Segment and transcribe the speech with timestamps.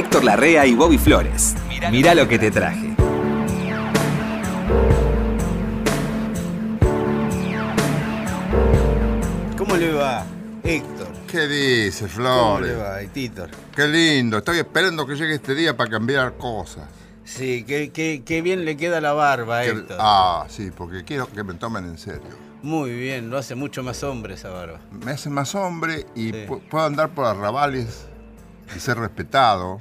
[0.00, 1.54] Héctor Larrea y Bobby Flores.
[1.90, 2.94] Mirá lo que te traje.
[9.56, 10.24] ¿Cómo le va,
[10.64, 11.08] Héctor?
[11.26, 12.78] ¿Qué dice, ¿Cómo le Flores?
[12.78, 13.50] va, Héctor?
[13.74, 14.38] Qué lindo.
[14.38, 16.84] Estoy esperando que llegue este día para cambiar cosas.
[17.24, 19.96] Sí, qué, qué- qué bien le queda la barba, Que- Héctor.
[20.00, 22.22] ah, sí, porque quiero que me tomen en serio.
[22.62, 24.80] Muy bien, lo hace mucho más hombre esa barba.
[25.04, 26.44] Me hace más hombre y Sí.
[26.48, 28.06] pu- puedo andar por arrabales
[28.74, 29.78] y ser respetado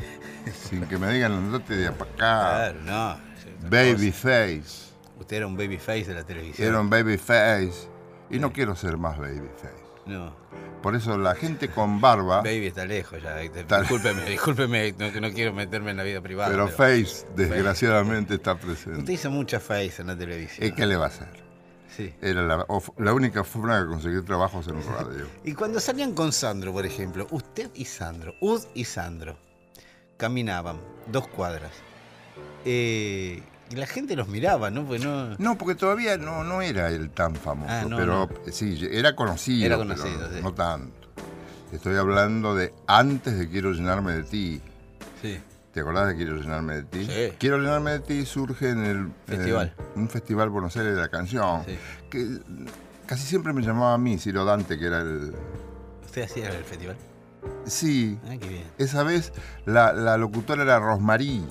[0.70, 2.06] sin que me digan andate de acá.
[2.16, 3.12] Claro, no.
[3.14, 4.22] es otra Baby cosa.
[4.22, 4.90] face.
[5.20, 6.68] Usted era un babyface de la televisión.
[6.68, 7.88] Era un baby face.
[8.30, 9.74] Y no quiero ser más baby face.
[10.06, 10.34] No,
[10.82, 13.40] Por eso la gente con barba, baby está lejos ya.
[13.42, 16.50] Está- Discúlpeme, discúlpeme, no, que no quiero meterme en la vida privada.
[16.50, 19.12] pero face desgraciadamente está Usted presente.
[19.14, 20.66] hizo mucha face en la televisión.
[20.68, 21.28] ¿Y qué le va a hacer?
[22.00, 22.14] Sí.
[22.22, 25.28] Era la, única forma de conseguir trabajos en radio.
[25.44, 29.38] Y cuando salían con Sandro, por ejemplo, usted y Sandro, Ud y Sandro,
[30.16, 30.78] caminaban
[31.12, 31.72] dos cuadras.
[32.64, 34.86] Eh, y la gente los miraba, ¿no?
[34.86, 35.36] Pues no.
[35.38, 38.52] No, porque todavía no, no era él tan famoso, Ah, no, pero no.
[38.52, 39.66] sí, era conocido.
[39.66, 40.40] Era pero conocido, sí.
[40.42, 41.10] No tanto.
[41.74, 44.62] Estoy hablando de antes de Quiero llenarme de ti.
[45.22, 45.38] Sí.
[45.74, 47.06] ¿Te acordás de Quiero llenarme de ti?
[47.06, 47.34] Sí.
[47.38, 49.74] Quiero llenarme de ti surge en el Festival.
[49.96, 51.64] un festival Buenos Aires de la canción.
[51.66, 51.78] Sí.
[52.10, 52.40] Que
[53.06, 55.34] casi siempre me llamaba a mí, Ciro Dante, que era el.
[56.04, 56.98] ¿Usted hacía el festival?
[57.66, 58.20] Sí.
[58.26, 58.64] Ah, qué bien.
[58.80, 59.32] Esa vez
[59.66, 61.46] la, la locutora era Rosmarí,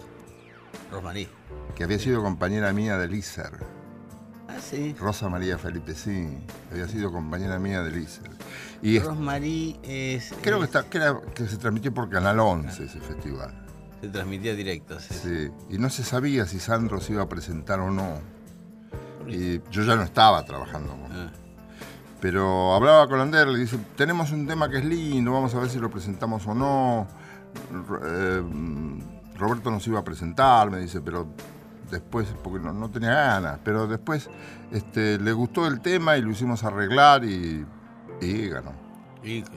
[0.91, 1.29] Rosmarí.
[1.77, 3.53] que había sido compañera mía del ISER.
[4.49, 4.97] Ah, sí.
[4.99, 6.39] Rosa María Felipe, sí.
[6.73, 8.31] Había sido compañera mía del ISER.
[8.83, 10.35] Y es- Rosmarí es.
[10.43, 13.67] creo que, es- está, que, era- que se transmitió por Canal 11 ese festival.
[14.01, 15.15] Se transmitía directo, sí.
[15.15, 15.51] Sí.
[15.71, 18.21] Y no se sabía si Sandro se iba a presentar o no.
[19.27, 21.31] Y yo ya no estaba trabajando con Ah,
[22.21, 25.69] Pero hablaba con Ander, le dice, tenemos un tema que es lindo, vamos a ver
[25.69, 27.07] si lo presentamos o no.
[28.05, 28.43] Eh,
[29.37, 31.27] Roberto nos iba a presentar, me dice, pero
[31.91, 34.31] después, porque no, no tenía ganas, pero después
[34.73, 37.67] este, le gustó el tema y lo hicimos arreglar y,
[38.21, 38.73] y ganó.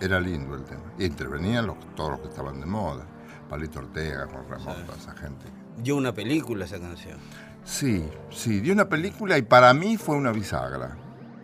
[0.02, 0.82] Era lindo el tema.
[0.98, 3.06] Y intervenían los, todos los que estaban de moda.
[3.52, 4.84] Palito Ortega, Juan Ramón, Sí.
[4.86, 5.46] toda esa gente.
[5.78, 7.18] dio una película esa canción.
[7.66, 10.96] Sí, sí, dio una película y para mí fue una bisagra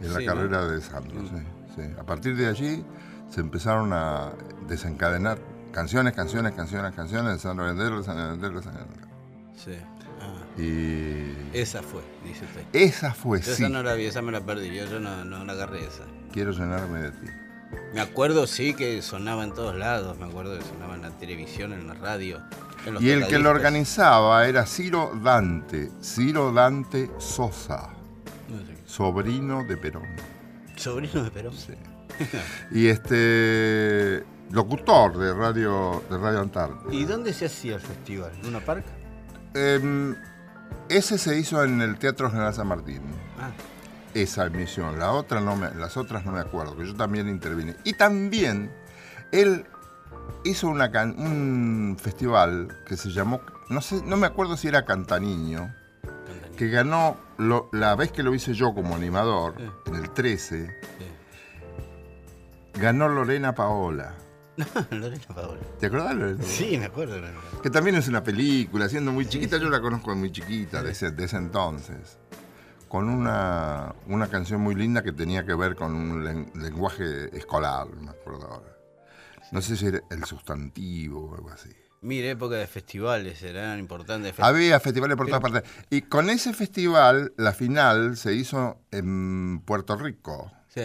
[0.02, 0.34] en la Sí, ¿no?
[0.34, 1.22] carrera de Sandro.
[1.22, 1.28] Mm.
[1.28, 1.44] sí,
[1.76, 1.82] sí.
[2.00, 2.84] A partir de allí
[3.30, 4.32] se empezaron a
[4.70, 5.38] desencadenar
[5.74, 9.08] canciones, canciones, canciones, canciones de Sandro Vendero, de Sandro Vendero, de Sandro Vendero.
[9.58, 9.74] Sí.
[10.22, 12.64] Ah, Y esa fue, dice usted.
[12.74, 15.26] esa fue, Yo sí, esa no la vi, esa me la perdí, yo, yo no,
[15.26, 16.04] no la agarré esa.
[16.32, 17.28] quiero llenarme de ti.
[17.94, 20.18] Me acuerdo, sí, que sonaba en todos lados.
[20.18, 22.42] Me acuerdo que sonaba en la televisión, en la radio.
[22.86, 27.90] en los Y el que lo organizaba era Ciro Dante, Ciro Dante Sosa,
[28.86, 30.08] sobrino de Perón.
[30.76, 31.54] Sobrino de Perón.
[31.54, 31.74] Sí.
[32.72, 36.94] Y este locutor de Radio, de Radio Antártida.
[36.94, 38.32] ¿Y dónde se hacía el festival?
[38.42, 38.90] ¿En una parca?
[39.54, 40.16] Em,
[40.90, 43.02] ese se hizo en el Teatro General San Martín.
[43.40, 43.50] Ah,
[44.14, 44.98] Esa emisión.
[45.00, 47.76] La otra no me- las otras no me acuerdo, que yo también intervine.
[47.84, 48.72] Y también
[49.32, 49.66] él
[50.44, 54.86] hizo una can- un festival que se llamó, no sé, no me acuerdo si era
[54.86, 55.74] Cantaniño,
[56.56, 61.06] que ganó lo- la vez que lo hice yo como animador, en el 13, Sí.
[62.80, 64.14] ganó Lorena Paola.
[64.92, 65.60] Lorena Paola.
[65.80, 66.44] ¿Te acordás, Lorena?
[66.44, 67.16] Sí, me acuerdo.
[67.20, 67.38] Lorena.
[67.62, 69.64] Que también es una película, siendo muy chiquita, sí.
[69.64, 72.18] yo la conozco muy chiquita, de ese, de ese entonces.
[72.98, 77.86] Con una, una canción muy linda que tenía que ver con un len- lenguaje escolar,
[78.02, 78.76] me acuerdo ahora.
[79.52, 81.70] No sé si era el sustantivo o algo así.
[82.02, 84.34] Mire, época de festivales, eran importantes.
[84.34, 85.62] Fe- Había festivales por todas partes.
[85.92, 90.52] Y con ese festival, la final se hizo en Puerto Rico.
[90.68, 90.82] Sí.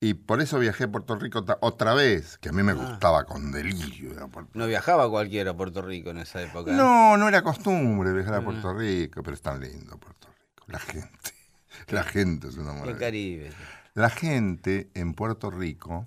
[0.00, 2.76] Y por eso viajé a Puerto Rico otra vez, que a mí me Ah.
[2.76, 4.14] gustaba con delirio.
[4.54, 6.70] No viajaba cualquiera a Puerto Rico en esa época.
[6.70, 6.74] ¿eh?
[6.74, 8.42] No, no era costumbre viajar a Ah.
[8.44, 10.31] Puerto Rico, pero es tan lindo Puerto Rico.
[10.66, 11.30] La gente.
[11.88, 12.98] La gente es una El maravilla.
[12.98, 13.50] Caribe.
[13.94, 16.06] La gente en Puerto Rico,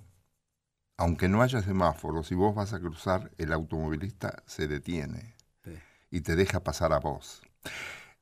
[0.96, 5.72] aunque no haya semáforos, si vos vas a cruzar, el automovilista se detiene Sí.
[6.10, 7.42] y te deja pasar a vos.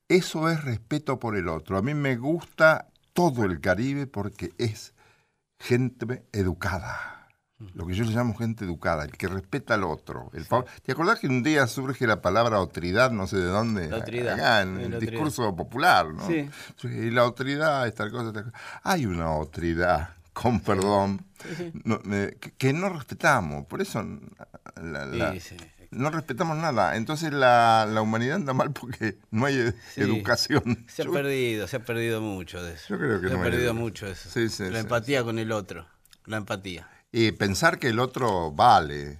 [0.07, 1.77] Eso es respeto por el otro.
[1.77, 4.93] A mí me gusta todo el Caribe porque es
[5.59, 7.24] gente educada.
[7.73, 10.29] Lo que yo le llamo gente educada, el que respeta al otro.
[10.33, 10.45] El
[10.83, 13.89] ¿Te acordás que un día surge la palabra otridad, no sé de dónde?
[13.89, 16.25] La otridad, Acá, en el discurso popular, ¿no?
[16.27, 16.49] Sí.
[16.83, 18.57] Y la otridad es tal cosa, tal cosa.
[18.83, 21.25] Hay una otridad, con perdón,
[21.83, 23.65] no, eh, que, que no respetamos.
[23.65, 24.03] Por eso
[24.81, 25.57] la- la- Sí, sí.
[25.91, 26.95] no respetamos nada.
[26.97, 30.01] Entonces la, la humanidad anda mal porque no hay Sí.
[30.01, 30.85] educación.
[30.87, 32.85] Se ha Yo- perdido, se ha perdido mucho de eso.
[32.89, 34.29] Yo creo que se no ha perdido edu- mucho eso.
[34.29, 35.87] Sí, sí, la sí, empatía con el otro.
[36.25, 36.87] La empatía.
[37.17, 39.19] Y pensar que el otro vale.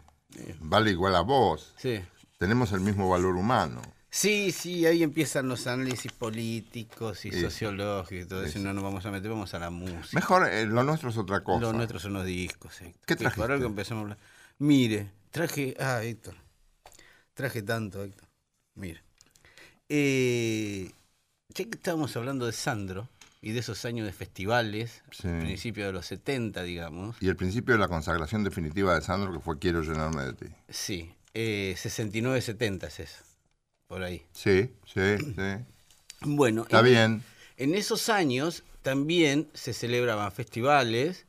[0.59, 1.74] vale igual a vos.
[1.77, 2.01] Sí.
[2.38, 3.81] Tenemos el mismo valor humano.
[4.09, 7.39] Sí, sí, ahí empiezan los análisis políticos y Sí.
[7.42, 8.57] sociológicos y todo eso.
[8.57, 10.09] Sí, No nos vamos a meter, vamos a la música.
[10.13, 11.62] Mejor, eh, lo nuestro es otra cosa.
[11.62, 12.81] Los nuestros son los discos.
[12.81, 13.01] Héctor.
[13.06, 13.53] ¿Qué trajiste?
[13.53, 14.18] algo empezamos a hablar.
[14.57, 15.74] Mire, traje.
[15.80, 16.36] Ah, Héctor.
[17.33, 18.27] Traje tanto, Héctor.
[18.75, 19.01] Mire.
[19.88, 20.92] Eh,
[21.47, 23.07] ya que estábamos hablando de Sandro
[23.45, 25.27] y de esos años de festivales, Sí.
[25.27, 27.15] principios de los 70, digamos.
[27.21, 30.45] Y el principio de la consagración definitiva de Sandro, que fue Quiero llenarme de ti.
[30.68, 33.24] Sí, eh, 69-70 es eso.
[33.86, 34.25] Por ahí.
[34.33, 35.65] Sí, sí, sí.
[36.21, 37.24] Bueno, Está en- bien.
[37.57, 41.27] En esos años también se celebraban festivales.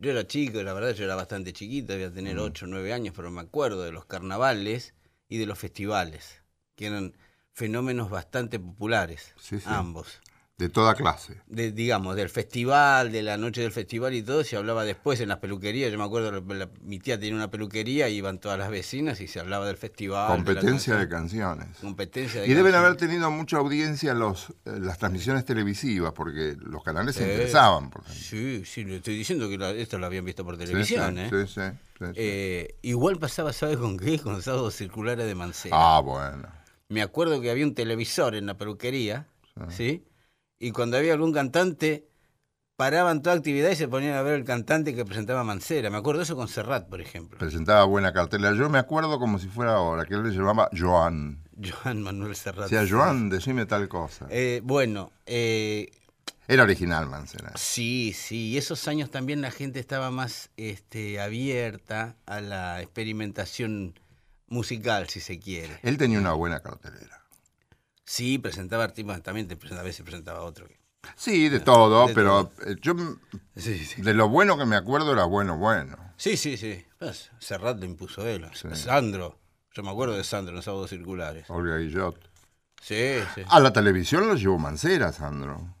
[0.00, 2.40] Yo era chico, la verdad yo era bastante chiquito, debía tener Mm.
[2.40, 4.94] 8 o 9 años, pero me acuerdo de los carnavales
[5.28, 6.42] y de los festivales,
[6.74, 7.14] que eran
[7.52, 9.66] fenómenos bastante populares, Sí, sí.
[9.66, 10.20] ambos.
[10.60, 11.40] De toda clase.
[11.46, 15.30] De, digamos, del festival, de la noche del festival y todo, se hablaba después en
[15.30, 15.90] las peluquerías.
[15.90, 19.20] Yo me acuerdo, la- la- mi tía tenía una peluquería, y iban todas las vecinas
[19.22, 20.28] y se hablaba del festival.
[20.28, 21.56] Competencia de canción.
[21.56, 21.78] canciones.
[21.80, 22.86] Competencia de Y deben canciones.
[22.86, 27.88] haber tenido mucha audiencia los, eh, las transmisiones televisivas, porque los canales se interesaban.
[27.88, 28.22] Por ejemplo.
[28.22, 31.28] Sí, sí, le estoy diciendo que la- esto lo habían visto por televisión, sí, ¿eh?
[31.30, 31.60] sí, sí,
[31.98, 32.12] sí, sí.
[32.16, 34.18] Eh, igual pasaba, ¿sabes con qué?
[34.18, 35.74] Con sábados circulares de Mancera.
[35.78, 36.48] ah, bueno.
[36.90, 39.26] Me acuerdo que había un televisor en la peluquería,
[39.68, 40.02] ¿sí?
[40.62, 42.06] Y cuando había algún cantante,
[42.76, 45.88] paraban toda actividad y se ponían a ver el cantante que presentaba Mancera.
[45.88, 47.38] Me acuerdo eso con Serrat, por ejemplo.
[47.38, 48.52] Presentaba buena cartela.
[48.52, 51.42] Yo me acuerdo como si fuera ahora, que él le llamaba Joan.
[51.82, 52.68] Joan Manuel Serrat.
[52.70, 54.26] Decía, Joan, decime tal cosa.
[54.28, 55.90] Eh, bueno, eh,
[56.46, 57.52] Era original, Mancera.
[57.56, 63.98] Sí, sí, y esos años también la gente estaba más este, abierta a la experimentación
[64.48, 65.78] musical, si se quiere.
[65.82, 67.19] Él tenía una buena cartelera.
[68.10, 70.66] Sí, presentaba artistas, también te presentaba, a veces presentaba otro.
[70.66, 70.80] que-
[71.14, 72.94] Sí, de todo, de pero eh, yo
[73.56, 74.02] Sí, sí.
[74.02, 75.96] de lo bueno que me acuerdo era bueno, bueno.
[76.16, 76.84] Sí, sí, sí.
[76.98, 78.44] Pues, Serrat lo impuso él.
[78.74, 79.38] Sandro.
[79.72, 81.48] Yo me acuerdo de Sandro en los sábados circulares.
[81.50, 82.18] Olga Guillot.
[82.82, 83.42] Sí, sí.
[83.48, 85.76] A la televisión lo llevó Mancera, Sandro.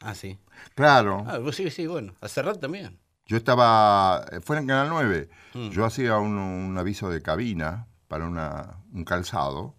[0.00, 0.38] Ah, sí.
[0.74, 1.22] Claro.
[1.28, 2.14] Ah, pues sí, sí, bueno.
[2.22, 2.98] A Serrat también.
[3.26, 5.68] Yo estaba, eh, fue en Canal 9, Mm.
[5.68, 9.74] yo hacía un, un aviso de cabina para una, un calzado.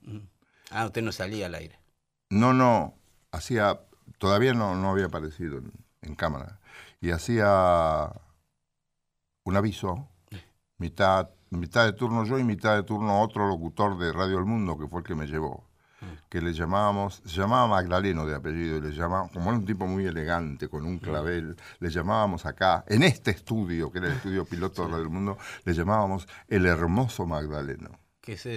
[0.69, 1.80] Ah, usted no salía al aire.
[2.30, 2.95] No, no,
[3.31, 3.80] hacía,
[4.18, 6.60] todavía no, no había aparecido en, en cámara.
[7.01, 8.12] Y hacía
[9.44, 10.10] un aviso,
[10.77, 14.77] mitad, mitad de turno yo y mitad de turno otro locutor de Radio El Mundo,
[14.77, 15.63] que fue el que me llevó.
[16.30, 19.88] Que le llamábamos, se llamaba Magdaleno de apellido, y le llamábamos, como era un tipo
[19.88, 24.45] muy elegante, con un clavel, le llamábamos acá, en este estudio, que era el estudio
[24.45, 27.89] piloto de Radio El Mundo, le llamábamos el hermoso Magdaleno.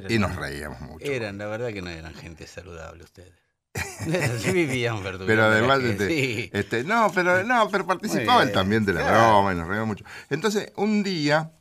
[0.08, 1.06] Y nos reíamos mucho.
[1.06, 3.47] Eran, la verdad que no eran gente saludable ustedes.
[4.38, 6.50] sí vivían Pero además, este, sí.
[6.52, 9.28] este, no, pero no, pero participaba él también de la claro.
[9.28, 10.04] broma y nos reíamos mucho.
[10.30, 11.52] Entonces, un día,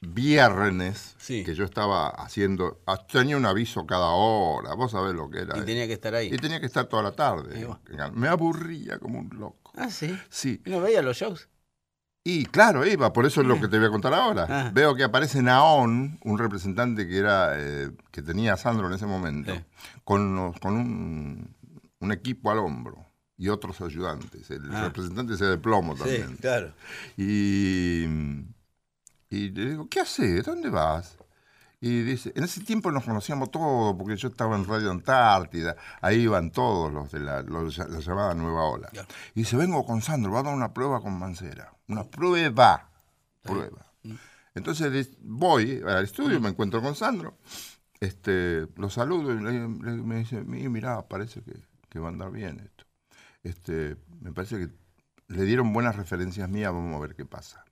[0.00, 1.44] viernes, Sí.
[1.44, 5.56] que yo estaba haciendo, ah, tenía un aviso cada hora, vos sabés lo que era.
[5.56, 5.64] Y eh.
[5.64, 6.28] tenía que estar ahí.
[6.32, 7.66] Y tenía que estar toda la tarde.
[8.14, 9.72] Me aburría como un loco.
[9.76, 10.18] Ah, sí.
[10.28, 10.60] Sí.
[10.64, 11.48] ¿Y no veía los shows?
[12.22, 14.46] Y claro, iba, por eso es lo que te voy a contar ahora.
[14.48, 14.70] Ah.
[14.74, 19.06] Veo que aparece Naón, un representante que era eh, que tenía a Sandro en ese
[19.06, 19.60] momento, Sí.
[20.04, 21.56] con, unos- con un,
[21.98, 23.06] un equipo al hombro
[23.38, 24.50] y otros ayudantes.
[24.50, 24.82] El Ah.
[24.84, 26.36] representante ese de plomo también.
[26.36, 26.74] claro.
[27.16, 28.04] Y,
[29.30, 30.44] y le digo, ¿qué haces?
[30.44, 31.16] ¿Dónde vas?
[31.82, 36.20] Y dice, en ese tiempo nos conocíamos todos, porque yo estaba en Radio Antártida, ahí
[36.20, 38.88] iban todos los de la, los- la llamada Nueva Ola.
[38.88, 39.08] Claro.
[39.34, 41.72] Y dice, vengo con Sandro, va a dar una prueba con Mancera.
[41.88, 42.90] Una prueba.
[43.42, 43.86] Prueba.
[44.54, 47.38] Entonces voy al estudio, me encuentro con Sandro,
[48.00, 49.68] este, lo saludo y le- le-
[50.02, 51.52] me dice, "Mi- mirá, parece que,
[51.88, 52.84] que va a andar bien esto.
[53.42, 54.68] Este, me parece que
[55.28, 57.64] le dieron buenas referencias mías, vamos a ver qué pasa.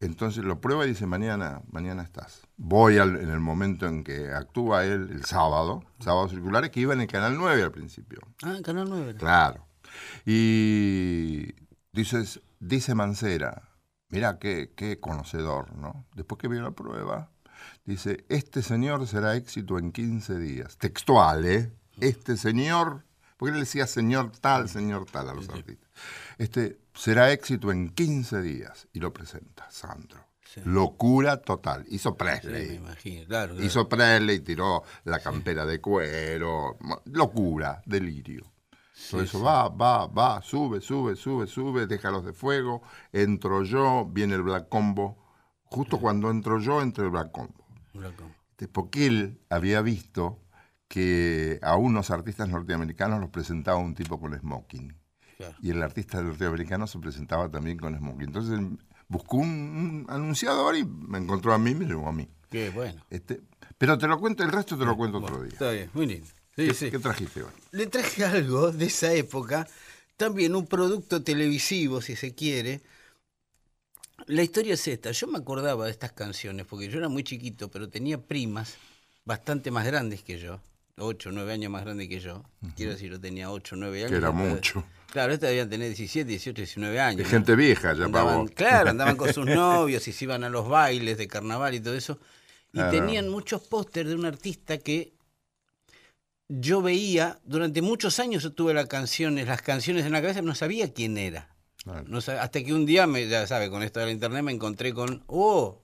[0.00, 2.42] Entonces lo prueba y dice, mañana, mañana estás.
[2.58, 6.92] Voy al- en el momento en que actúa él, el sábado, sábado circulares, que iba
[6.92, 8.20] en el Canal 9 al principio.
[8.42, 9.14] Ah, Canal 9.
[9.14, 9.66] Claro.
[10.24, 11.54] Y
[11.92, 13.70] dices, dice Mancera,
[14.10, 16.04] mira qué, qué conocedor, ¿no?
[16.14, 17.30] Después que vio la prueba,
[17.84, 20.76] dice, este señor será éxito en 15 días.
[20.76, 21.72] Textual, ¿eh?
[22.00, 23.04] Este señor,
[23.38, 25.88] porque él decía señor tal, señor tal a los artistas.
[26.36, 28.88] Este será éxito en 15 días.
[28.92, 30.24] Y lo presenta, Sandro.
[30.44, 30.60] Sí.
[30.64, 31.84] Locura total.
[31.88, 32.68] Hizo Sí, Presley.
[32.68, 33.52] me imagino, claro.
[33.52, 33.66] claro.
[33.66, 38.52] Hizo Presley, tiró la campera de cuero, locura, delirio.
[39.10, 44.34] Todo eso va, va, va, sube, sube, sube, sube, déjalos de fuego, entro yo, viene
[44.34, 45.22] el Black Combo.
[45.64, 47.66] Justo cuando entro yo, entra el Black Combo.
[47.92, 48.24] Loco.
[48.52, 50.40] Este, Porque él había visto
[50.88, 54.95] que a unos artistas norteamericanos los presentaba un tipo con smoking.
[55.36, 55.54] Claro.
[55.62, 58.26] Y el artista norteamericano se presentaba también con smoking.
[58.28, 58.58] Entonces
[59.08, 62.28] buscó un, un anunciador y me encontró a mí y me llevó a mí.
[62.50, 63.04] Qué bueno.
[63.10, 63.40] Este,
[63.76, 65.52] pero te lo cuento, el resto te lo cuento otro día.
[65.52, 66.26] Está bien, muy lindo.
[66.56, 66.90] Sí, ¿Qué, sí.
[66.90, 67.50] qué trajiste hoy?
[67.72, 69.68] Le traje algo de esa época,
[70.16, 72.80] también un producto televisivo, si se quiere.
[74.26, 75.10] La historia es esta.
[75.10, 78.76] Yo me acordaba de estas canciones porque yo era muy chiquito, pero tenía primas
[79.26, 80.60] bastante más grandes que yo,
[80.98, 82.42] 8 o 9 años más grandes que yo.
[82.74, 84.10] Quiero decir, yo tenía 8 o 9 años.
[84.10, 84.84] Que era mucho.
[85.10, 87.18] Claro, estas debían tener 17, 18, 19 años.
[87.18, 87.30] De ¿no?
[87.30, 88.48] gente vieja ya Andaban-.
[88.48, 91.94] Claro, andaban con sus novios y se iban a los bailes de carnaval y todo
[91.94, 92.18] eso.
[92.72, 95.14] Y tenían muchos pósters de un artista que
[96.48, 100.54] yo veía, durante muchos años yo tuve las canciones, las canciones en la cabeza, no
[100.54, 101.56] sabía quién era.
[102.06, 104.92] No hasta que un día, me, ya sabe, con esto de la internet me encontré
[104.92, 105.80] con, oh,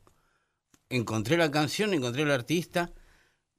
[0.90, 2.92] encontré la canción, encontré el artista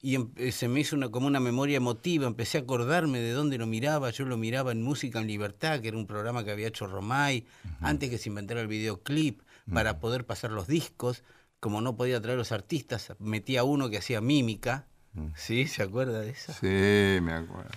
[0.04, 3.58] y eh, se me hizo una, como una memoria emotiva, empecé a acordarme de dónde
[3.58, 6.68] lo miraba, yo lo miraba en Música en Libertad, que era un programa que había
[6.68, 7.46] hecho Romay,
[7.80, 9.42] antes que se inventara el videoclip,
[9.74, 11.24] para poder pasar los discos,
[11.62, 14.88] como no podía traer los artistas, metía uno que hacía mímica,
[15.36, 15.68] ¿sí?
[15.68, 16.52] ¿Se acuerda de eso?
[16.52, 17.72] Sí, me acuerdo.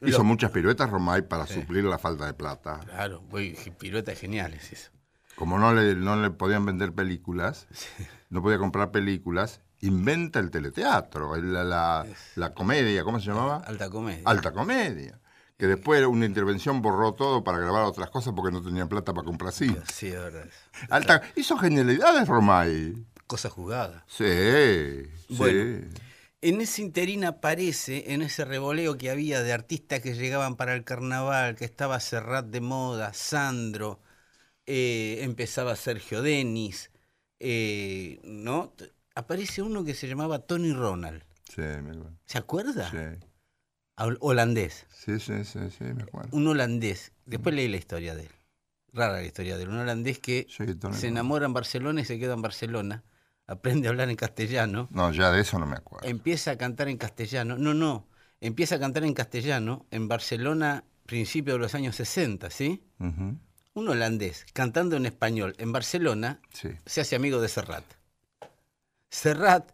[0.00, 2.80] Hizo Lo- muchas piruetas Romay para suplir la falta de plata.
[2.86, 3.22] Claro,
[3.78, 4.90] piruetas geniales eso.
[5.34, 7.68] Como no le, no le podían vender películas,
[8.30, 12.06] no podía comprar películas, inventa el teleteatro, el- la, la-
[12.36, 13.58] la comedia, ¿cómo se llamaba?
[13.66, 14.22] Alta comedia.
[14.24, 15.18] Alta comedia.
[15.56, 19.26] Que después una intervención borró todo para grabar otras cosas porque no tenían plata para
[19.26, 19.76] comprar cine.
[19.92, 20.46] Sí, es verdad.
[20.88, 22.94] Alta, hizo genialidades Romay.
[23.26, 24.04] Cosa jugada.
[24.08, 24.24] Sí,
[25.28, 25.80] Bueno.
[25.92, 26.00] sí.
[26.42, 30.84] En ese interín aparece, en ese revoleo que había de artistas que llegaban para el
[30.84, 34.00] carnaval, que estaba Serrat de moda, Sandro,
[34.64, 36.90] eh, empezaba Sergio Denis,
[37.40, 38.72] eh, ¿no?
[39.20, 41.22] Aparece uno que se llamaba Tony Ronald.
[41.54, 42.12] Sí, me acuerdo.
[42.24, 42.90] ¿Se acuerda?
[42.90, 43.26] Sí,
[43.96, 44.86] Hol- Holandés.
[44.88, 46.30] sí, sí, sí, sí, me acuerdo.
[46.34, 47.12] Un holandés.
[47.26, 48.30] Después leí la historia de él.
[48.94, 49.68] Rara la historia de él.
[49.68, 53.04] Un holandés que Sí, se enamora en Barcelona y se queda en Barcelona.
[53.46, 54.88] Aprende a hablar en castellano.
[54.90, 56.08] No, ya de eso no me acuerdo.
[56.08, 57.58] empieza a cantar en castellano.
[57.58, 58.08] No, no,
[58.40, 62.82] empieza a cantar en castellano en Barcelona, principio de los años 60, ¿sí?
[63.00, 66.70] Un holandés cantando en español en Barcelona Sí.
[66.86, 67.84] se hace amigo de Serrat.
[69.10, 69.72] Serrat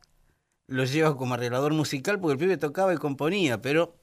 [0.67, 3.97] lo lleva como arreglador musical porque el pibe tocaba y componía, pero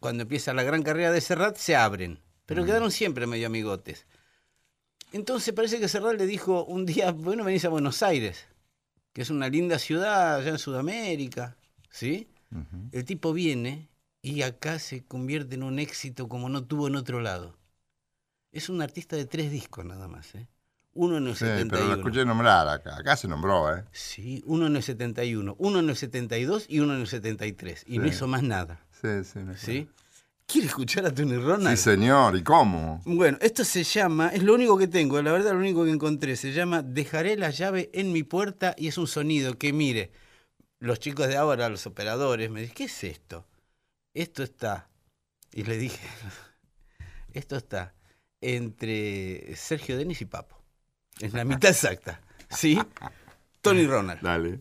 [0.00, 2.20] cuando empieza la gran carrera de Serrat se abren.
[2.46, 4.06] Pero quedaron siempre medio amigotes.
[5.12, 8.46] Entonces parece que Serrat le dijo un día, bueno, venís a Buenos Aires,
[9.12, 11.56] que es una linda ciudad allá en Sudamérica,
[11.90, 12.28] ¿sí?
[12.90, 13.88] El tipo viene
[14.22, 17.56] y acá se convierte en un éxito como no tuvo en otro lado.
[18.52, 20.48] Es un artista de tres discos nada más, ¿eh?
[21.00, 21.86] Uno en el Sí, pero 71.
[21.86, 22.96] lo escuché nombrar acá.
[22.98, 23.84] Acá se nombró, ¿eh?
[23.90, 27.84] Sí, uno en el 71, uno en el 72 y uno en el 73.
[27.86, 28.10] Y no Sí.
[28.10, 29.56] hizo más nada, Sí, sí, me.
[29.56, 29.88] ¿sí?
[30.46, 31.76] ¿Quiere escuchar a Tony Sí, Ronald?
[31.78, 32.36] señor.
[32.36, 33.00] ¿Y cómo?
[33.06, 36.36] Bueno, esto se llama, es lo único que tengo, la verdad lo único que encontré,
[36.36, 40.12] se llama Dejaré la llave en mi puerta y es un sonido que mire,
[40.80, 43.46] los chicos de ahora, los operadores, me dicen, ¿qué es esto?
[44.12, 44.90] Esto está,
[45.54, 46.06] y le dije,
[47.32, 47.94] esto está
[48.42, 50.59] entre Sergio Denis y Papo,
[51.20, 52.80] es la mitad exacta, ¿sí?
[53.60, 54.20] Tony Ronald.
[54.22, 54.60] Dale.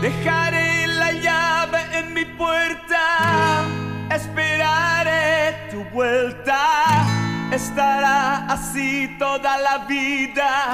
[0.00, 3.64] Dejaré la llave en mi puerta,
[4.10, 7.06] esperaré tu vuelta.
[7.52, 10.72] Estará así toda la vida,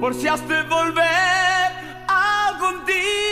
[0.00, 1.72] por si has de volver
[2.06, 3.29] algún día.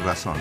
[0.00, 0.36] Corazón.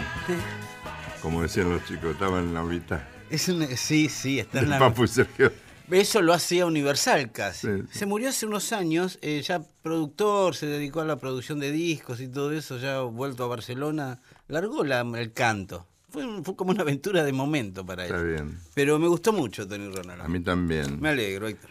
[1.22, 3.02] Como decían los chicos, estaba en la mitad.
[3.30, 4.80] Es un- sí, sí, está en la...
[4.80, 5.52] Papu y Sergio.
[5.92, 7.68] Eso lo hacía Universal casi.
[7.68, 8.00] Sí, sí.
[8.00, 12.22] Se murió hace unos años, eh, ya productor, se dedicó a la producción de discos
[12.22, 15.88] y todo eso, ya vuelto a Barcelona, largó la- el canto.
[16.10, 16.24] Fue,
[16.56, 18.12] como una aventura de momento para él.
[18.12, 18.60] Está bien.
[18.74, 20.22] Pero me gustó mucho Tony Ronald.
[20.22, 21.00] A mí también.
[21.00, 21.70] Me alegro, Héctor.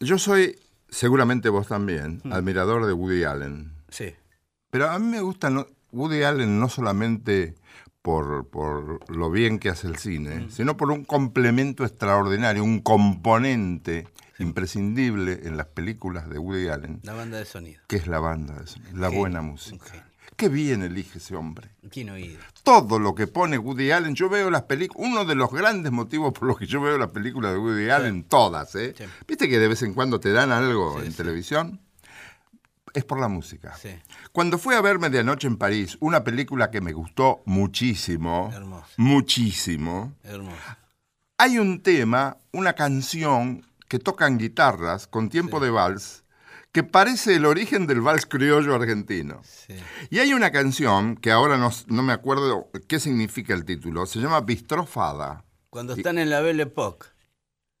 [0.00, 0.56] Yo soy,
[0.88, 2.32] seguramente vos también, Mm.
[2.32, 3.72] admirador de Woody Allen.
[3.88, 4.12] Sí.
[4.70, 7.54] Pero a mí me gusta no- Woody Allen no solamente
[8.02, 14.06] por, por lo bien que hace el cine, sino por un complemento extraordinario, un componente
[14.38, 17.80] imprescindible en las películas de Woody Allen, La banda de sonido.
[17.88, 20.04] que es la banda, de sonido, la buena música.
[20.36, 21.70] Qué bien elige ese hombre.
[21.90, 22.38] ¿Quién oído?
[22.62, 26.32] Todo lo que pone Woody Allen, yo veo las películas, uno de los grandes motivos
[26.34, 28.94] por los que yo veo las películas de Woody Allen, todas, ¿eh?
[28.96, 29.04] Sí.
[29.26, 31.80] ¿Viste que de vez en cuando te dan algo en televisión?
[32.96, 33.76] Es por la música.
[33.76, 33.90] Sí.
[34.32, 38.86] Cuando fui a ver Medianoche en París, una película que me gustó muchísimo, Hermosa.
[38.96, 40.56] muchísimo, Hermoso.
[41.36, 46.24] hay un tema, una canción que tocan guitarras con tiempo de vals,
[46.72, 49.42] que parece el origen del vals criollo argentino.
[49.44, 49.74] Sí.
[50.08, 54.20] Y hay una canción que ahora no, no me acuerdo qué significa el título, se
[54.20, 55.44] llama Bistrofada.
[55.68, 57.08] Cuando están en la Belle Époque.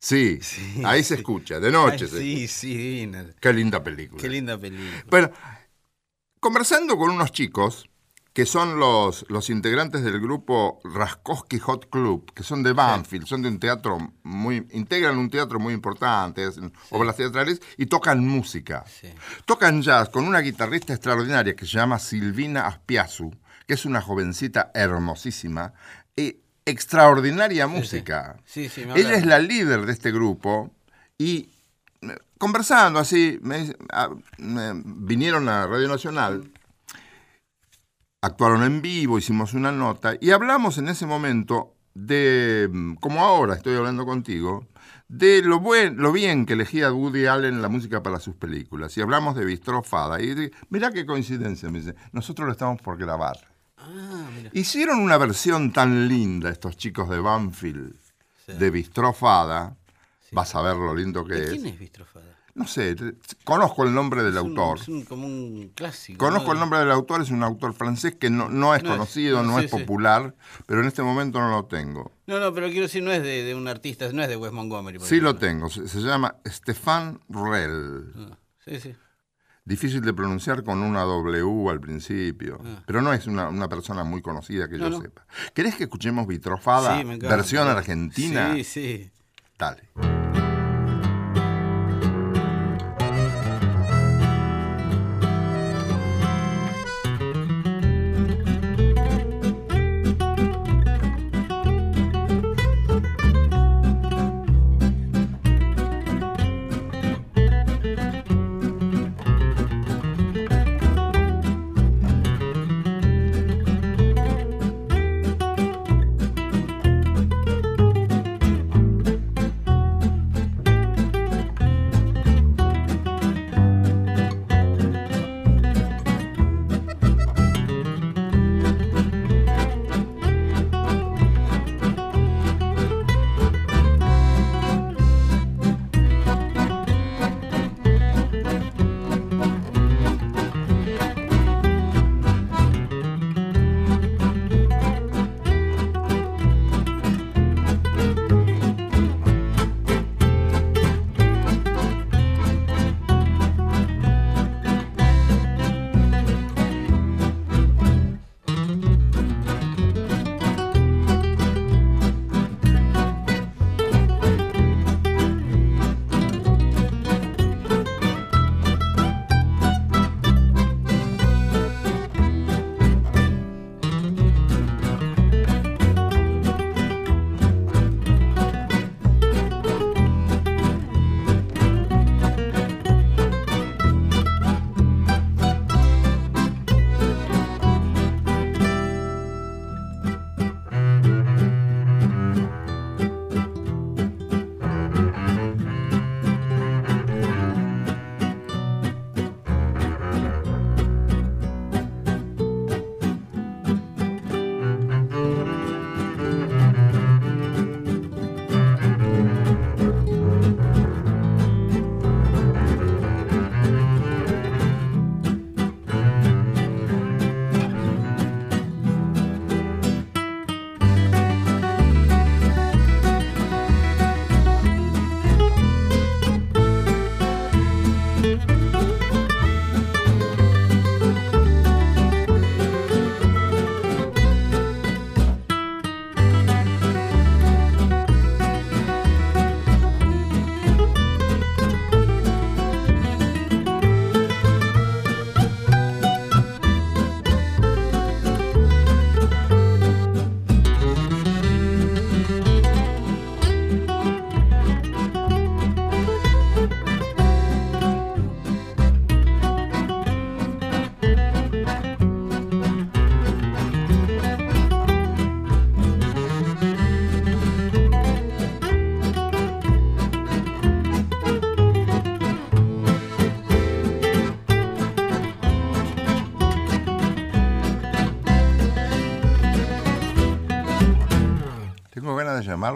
[0.06, 2.04] Sí, Sí, ahí se escucha, de noche.
[2.04, 3.26] Ay, se sí, sí, divina.
[3.40, 4.22] Qué linda película.
[4.22, 5.04] Qué linda película.
[5.10, 5.32] Bueno,
[6.38, 7.90] conversando con unos chicos
[8.32, 13.42] que son los, los integrantes del grupo Raskowski Hot Club, que son de Banfield, son
[13.42, 18.84] de un teatro muy, integran un teatro muy importante, hacen obras teatrales y tocan música.
[19.44, 23.34] Tocan jazz con una guitarrista extraordinaria que se llama Silvina Aspiazu,
[23.66, 25.72] que es una jovencita hermosísima
[26.14, 28.36] y extraordinaria música.
[28.44, 30.70] Sí, sí, me Ella es la líder de este grupo
[31.16, 31.48] y
[32.02, 36.50] eh, conversando así, me ah, me- vinieron a Radio Nacional,
[38.22, 43.54] actuaron en vivo, hicimos una nota y hablamos en ese momento de, mm, como ahora
[43.54, 44.66] estoy hablando contigo,
[45.08, 48.96] de lo, buen, lo bien que elegía Woody Allen la música para sus películas.
[48.98, 50.20] Y hablamos de Bistrofada.
[50.20, 53.36] Y de- mirá qué coincidencia, me dice, nosotros lo estamos por grabar.
[53.86, 54.50] Ah, mira.
[54.52, 57.94] Hicieron una versión tan linda estos chicos de Banfield
[58.46, 58.52] Sí.
[58.52, 59.76] de Bistrofada.
[60.32, 61.50] Vas a ver lo lindo que ¿De es.
[61.50, 62.24] quién es Bistrofada?
[62.54, 62.96] No sé,
[63.44, 64.78] conozco el nombre del Es un- autor.
[64.80, 66.16] es un- como un clásico.
[66.24, 66.52] Conozco ¿no?
[66.54, 69.42] el nombre del autor, es un autor francés que no, no es No es- conocido,
[69.42, 69.76] no, es sí.
[69.76, 72.12] popular, pero en este momento no lo tengo.
[72.26, 74.52] No, no, pero quiero decir, no es de, de un artista, no es de Wes
[74.52, 74.98] Montgomery.
[74.98, 78.12] por Sí lo tengo, se, se llama Stefan Rell.
[78.16, 78.94] Ah, sí, sí.
[79.66, 82.82] Difícil de pronunciar con una W al principio, Ah.
[82.86, 85.00] pero no es una, una persona muy conocida que No, yo no.
[85.02, 85.26] sepa.
[85.54, 87.34] ¿Querés que escuchemos Vitrofada, Sí, me encanta.
[87.36, 88.54] versión argentina?
[88.54, 89.10] Sí, sí.
[89.58, 89.82] Dale.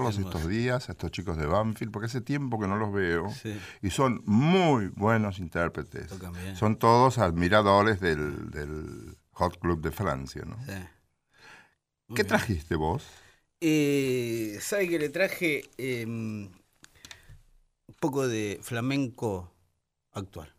[0.09, 3.31] Estos días, a estos chicos de Banfield, porque hace tiempo que no los veo.
[3.31, 3.59] Sí.
[3.83, 6.11] Y son muy buenos intérpretes.
[6.55, 10.57] Son todos admiradores del, del Hot Club de Francia, ¿no?
[10.65, 10.73] Sí.
[12.09, 12.27] ¿Qué bien.
[12.27, 13.07] trajiste vos?
[13.61, 16.51] Eh, ¿Sabe que le traje eh, un
[18.01, 19.53] poco de flamenco
[20.13, 20.55] actual?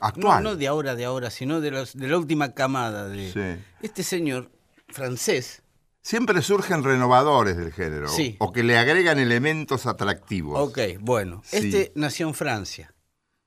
[0.00, 0.42] Actual.
[0.42, 3.64] No, no de ahora, de ahora, sino de, los, de la última camada de Sí.
[3.82, 4.50] este señor
[4.88, 5.62] francés.
[6.04, 8.08] Siempre surgen renovadores del género.
[8.08, 8.36] Sí.
[8.38, 10.60] O que le agregan elementos atractivos.
[10.68, 11.40] Ok, bueno.
[11.46, 11.56] Sí.
[11.56, 12.94] Este nació en Francia.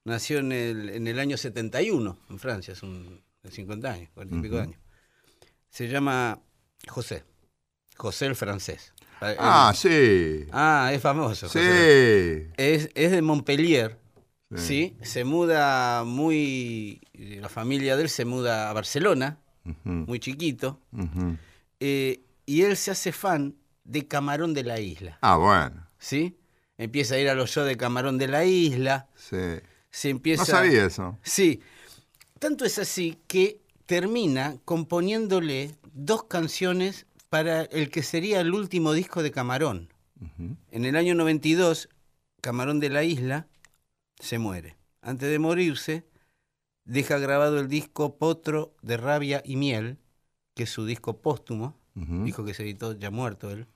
[0.06, 4.38] Nació en el, en el año 71, en Francia, es un de 50 años, 40
[4.38, 4.70] y pico de Ujú.
[4.72, 4.82] años.
[5.70, 6.40] Se llama
[6.88, 7.24] José.
[7.96, 8.92] José el francés.
[9.22, 9.78] Ah, Eh,
[10.46, 10.50] sí.
[10.52, 11.48] ah, es famoso.
[11.50, 11.60] Sí.
[11.60, 12.52] José.
[12.58, 14.00] Es, es de Montpellier,
[14.56, 14.96] Sí.
[14.96, 14.98] ¿sí?
[15.04, 17.02] Se muda muy...
[17.14, 19.38] La familia de él se muda a Barcelona,
[19.84, 20.80] muy chiquito,
[21.80, 25.88] eh, y él se hace fan de Camarón de la Isla, Ah, bueno.
[26.00, 26.36] ¿sí?
[26.80, 29.38] Empieza a ir a los shows de Camarón de la Isla, Sí.
[29.92, 30.42] se empieza...
[30.42, 31.18] No sabía eso.
[31.22, 31.62] Sí.
[32.40, 39.22] Tanto es así que termina componiéndole dos canciones para el que sería el último disco
[39.24, 39.90] de Camarón.
[40.72, 41.90] En el año 92,
[42.42, 43.48] Camarón de la Isla
[44.20, 44.78] se muere.
[45.02, 46.06] Antes de morirse,
[46.86, 49.98] deja grabado el disco Potro de Rabia y Miel,
[50.56, 52.24] que es su disco póstumo, Ujú.
[52.24, 53.68] disco que se editó ya muerto él,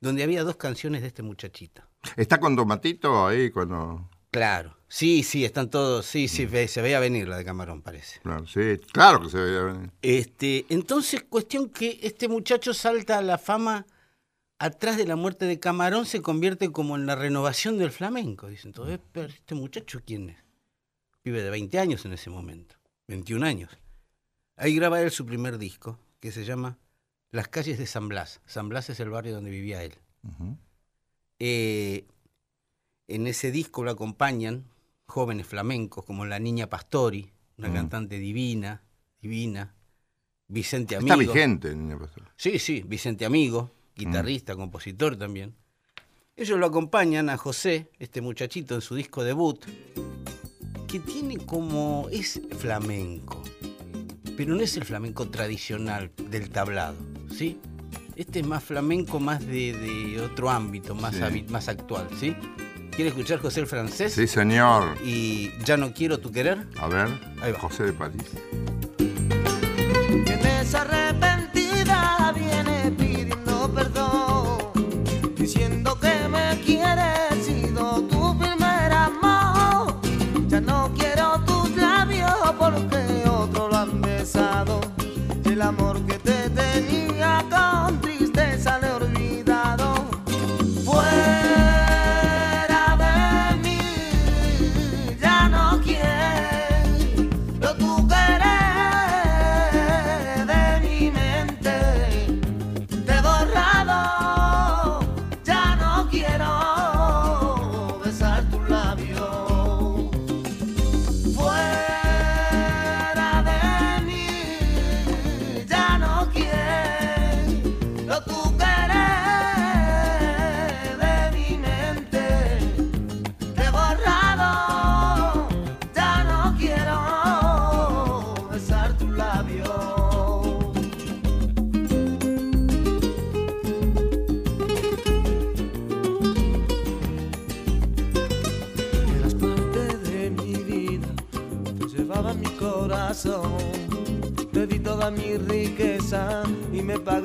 [0.00, 1.82] donde había dos canciones de este muchachito.
[2.16, 4.08] ¿Está con Tomatito ahí cuando.?
[4.30, 8.18] Claro, sí, sí, están todos, sí, sí, ve- se veía venir la de Camarón, parece.
[8.20, 9.90] Claro, sí, claro que se veía venir.
[10.02, 13.86] Este, entonces, cuestión que este muchacho salta a la fama
[14.58, 18.48] atrás de la muerte de Camarón, se convierte como en la renovación del flamenco.
[18.48, 20.38] Dicen, entonces, pero este muchacho quién es?
[21.22, 22.74] Vive de 20 años en ese momento,
[23.06, 23.70] 21 años.
[24.56, 26.76] Ahí graba él su primer disco, que se llama
[27.34, 28.40] Las calles de San Blas.
[28.46, 29.94] San Blas es el barrio donde vivía él.
[31.40, 32.06] Eh,
[33.08, 34.66] en ese disco lo acompañan
[35.06, 38.84] jóvenes flamencos como la Niña Pastori, una cantante divina,
[39.20, 39.74] divina,
[40.46, 41.32] Vicente Está Amigo.
[41.32, 42.32] vigente, niña pastora.
[42.36, 45.56] Sí, sí, Vicente Amigo, guitarrista, compositor también.
[46.36, 49.58] Ellos lo acompañan a José, este muchachito, en su disco debut,
[50.86, 52.08] que tiene como.
[52.12, 53.42] es flamenco,
[54.36, 56.96] pero no es el flamenco tradicional del tablado,
[57.30, 57.58] ¿sí?
[58.16, 61.20] Este es más flamenco, más de, de otro ámbito, más, Sí.
[61.22, 62.34] habi- más actual, ¿sí?
[62.94, 64.12] ¿Quiere escuchar José el francés?
[64.12, 64.96] Sí, señor.
[65.04, 66.64] Y Ya no quiero tu querer.
[66.78, 67.08] A ver,
[67.42, 67.58] Ahí va.
[67.58, 68.22] José de París.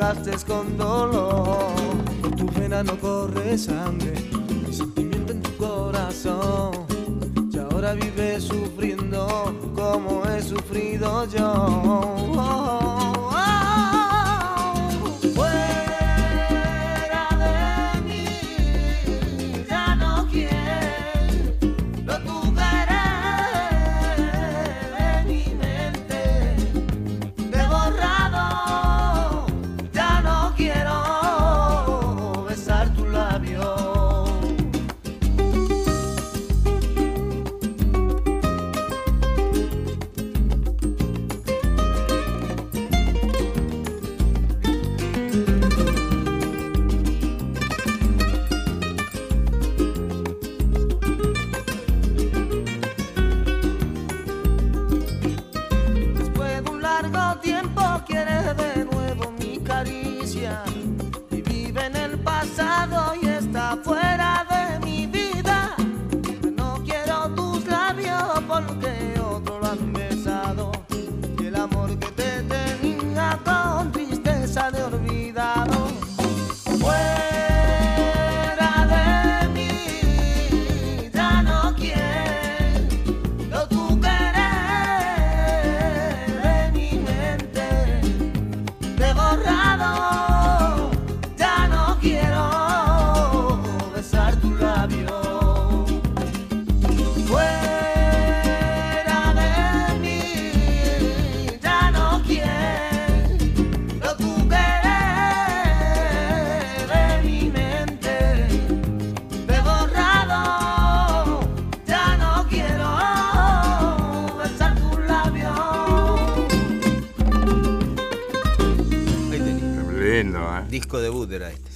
[0.09, 1.73] Me pagaste con dolor.
[2.21, 4.13] Por tu vena no corre sangre,
[4.65, 6.85] mi sentimiento en tu corazón.
[7.51, 12.78] Y ahora vives sufriendo como he sufrido yo.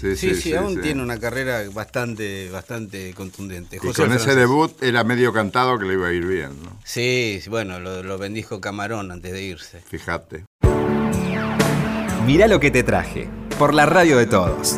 [0.03, 0.81] Sí, Sí, sí, sí, sí, aún sí.
[0.81, 3.77] tiene una carrera bastante, bastante contundente.
[3.81, 6.77] Y con ese debut era medio cantado que le iba a ir bien, ¿no?
[6.83, 9.79] Sí, sí, bueno, lo, lo bendijo Camarón antes de irse.
[9.79, 10.43] Fíjate.
[12.25, 13.29] Mirá lo que te traje.
[13.57, 14.75] Por la radio de todos.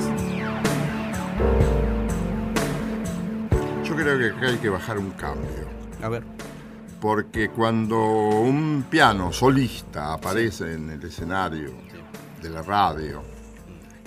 [3.84, 5.68] Yo creo que acá hay que bajar un cambio.
[6.02, 6.24] A ver.
[7.00, 11.72] Porque cuando un piano solista aparece en el escenario
[12.42, 13.24] de la radio,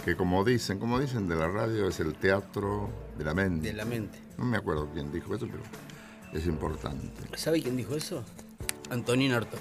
[0.08, 3.68] que como dicen, como dicen de la radio es el teatro de la mente.
[3.68, 4.18] De la mente.
[4.38, 5.62] No me acuerdo quién dijo eso, pero
[6.32, 7.22] es importante.
[7.36, 8.24] ¿Sabe quién dijo eso?
[8.90, 9.58] Antonín Arto.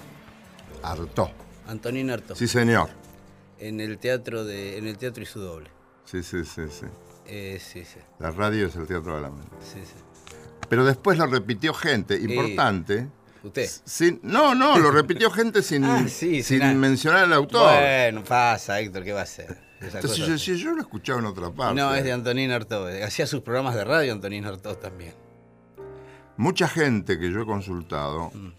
[0.83, 1.31] Hartó.
[1.67, 2.33] Antonín Arto.
[2.35, 2.89] Sí, señor.
[3.59, 5.69] En el teatro de, en el teatro y su doble.
[6.05, 6.85] Sí, sí, sí, sí.
[7.25, 9.51] Eh, sí, sí, La radio es el teatro de la mente.
[9.61, 9.93] sí, sí.
[10.69, 13.07] Pero después lo repitió gente importante.
[13.43, 13.69] Usted.
[13.85, 17.69] Sin, no, no, lo repitió gente sin, Ah, sí, sin sin- mencionar al autor.
[17.73, 19.66] Bueno, pasa, Héctor, ¿qué va a hacer?
[19.79, 21.75] Entonces yo decía, yo lo escuchaba en otra parte.
[21.79, 22.89] No, es de Antonín Artaud.
[23.03, 25.13] Hacía sus programas de radio Antonín Artaud también.
[26.37, 28.51] Mucha gente que yo he consultado, Mm.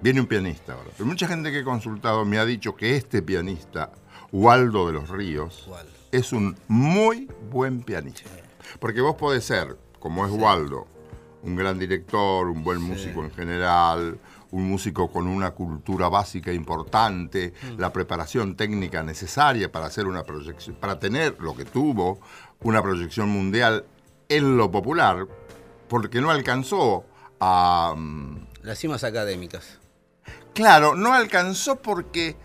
[0.00, 3.22] viene un pianista ahora, pero mucha gente que he consultado me ha dicho que este
[3.22, 3.90] pianista,
[4.32, 5.90] Waldo de los Ríos, Waldo.
[6.12, 8.28] es un muy buen pianista.
[8.80, 10.86] Porque vos podés ser, como es Waldo,
[11.42, 14.18] un gran director, un buen músico en general,
[14.52, 17.80] un músico con una cultura básica importante, Mm.
[17.80, 22.20] la preparación técnica necesaria para hacer una proyección, para tener lo que tuvo,
[22.60, 23.84] una proyección mundial
[24.28, 25.26] en lo popular,
[25.88, 27.04] porque no alcanzó
[27.40, 27.94] a...
[27.96, 29.78] mm, Las cimas académicas.
[30.54, 32.36] Claro, no alcanzó porque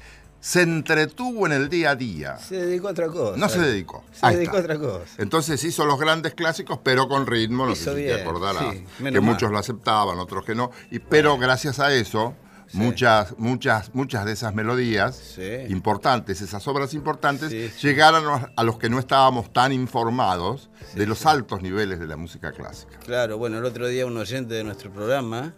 [0.41, 2.37] se entretuvo en el día a día.
[2.37, 3.37] Se dedicó a otra cosa.
[3.37, 4.03] No se dedicó.
[4.11, 5.05] Se Ahí dedicó a otra cosa.
[5.19, 8.73] Entonces hizo los grandes clásicos, pero con ritmo, no Hizo sé si bien, te acordarás.
[8.73, 9.33] sí, menos que mal.
[9.33, 10.71] muchos lo aceptaban, otros que no.
[10.89, 12.33] Y, pero gracias a eso,
[12.73, 15.43] muchas, muchas, muchas de esas melodías Sí.
[15.69, 17.51] importantes, esas obras importantes,
[17.81, 22.51] llegaron a los que no estábamos tan informados de los altos niveles de la música
[22.51, 22.97] clásica.
[23.05, 25.53] Claro, bueno, el otro día un oyente de nuestro programa,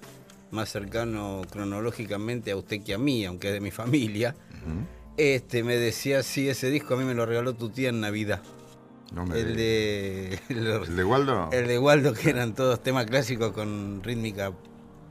[0.53, 4.35] más cercano cronológicamente a usted que a mí, aunque es de mi familia,
[5.17, 8.41] este me decía, sí, ese disco a mí me lo regaló tu tía en Navidad.
[9.13, 11.49] No me El de, ¿El de Waldo?
[11.51, 14.51] el de Waldo, que eran todos temas clásicos con rítmica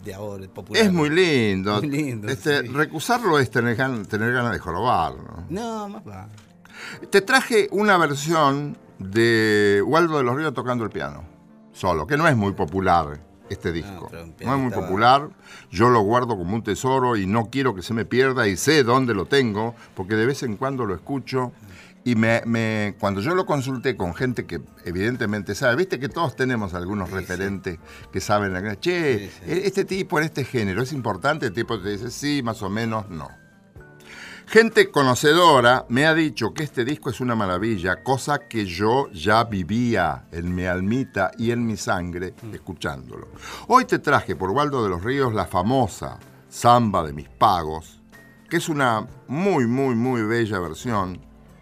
[0.04, 0.82] de ahora, popular.
[0.82, 1.76] Es muy lindo.
[1.80, 2.68] Muy lindo, Este, sí.
[2.68, 5.14] Recusarlo es tener, gan- tener ganas de jorobar.
[5.14, 5.46] ¿no?
[5.50, 6.28] No, más va.
[7.10, 11.22] Te traje una versión de Waldo de los Ríos tocando el piano,
[11.72, 13.20] solo, que no es muy popular
[13.52, 14.08] este disco.
[14.10, 15.28] pero un no es muy popular,
[15.70, 18.82] yo lo guardo como un tesoro y no quiero que se me pierda y sé
[18.84, 21.52] dónde lo tengo, porque de vez en cuando lo escucho.
[22.04, 26.34] Y me, me- cuando yo lo consulté con gente que evidentemente sabe, viste que todos
[26.34, 27.78] tenemos algunos referentes
[28.12, 29.50] que saben, che, Sí, sí.
[29.52, 32.68] e- este tipo en este género es importante, el tipo te dice sí, más o
[32.70, 33.28] menos, no.
[34.52, 39.44] Gente conocedora me ha dicho que este disco es una maravilla, cosa que yo ya
[39.44, 43.28] vivía en mi almita y en mi sangre escuchándolo.
[43.68, 46.18] Hoy te traje por Waldo de los Ríos la famosa
[46.50, 48.02] Samba de mis pagos,
[48.50, 51.18] que es una muy, muy, muy bella versión